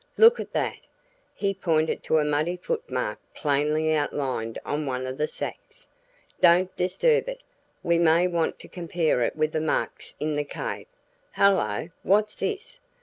Look 0.17 0.39
at 0.39 0.51
that!" 0.53 0.79
He 1.35 1.53
pointed 1.53 2.01
to 2.05 2.17
a 2.17 2.25
muddy 2.25 2.57
foot 2.57 2.89
mark 2.89 3.19
plainly 3.35 3.93
outlined 3.93 4.57
on 4.65 4.87
one 4.87 5.05
of 5.05 5.15
the 5.19 5.27
sacks. 5.27 5.87
"Don't 6.39 6.75
disturb 6.75 7.29
it; 7.29 7.41
we 7.83 7.99
may 7.99 8.25
want 8.27 8.57
to 8.61 8.67
compare 8.67 9.21
it 9.21 9.35
with 9.35 9.51
the 9.51 9.61
marks 9.61 10.15
in 10.19 10.35
the 10.37 10.43
cave. 10.43 10.87
Hello! 11.33 11.89
What's 12.01 12.35
this? 12.37 12.79